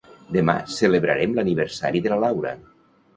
[0.35, 2.55] Demà celebrarem l'aniversari de la Laura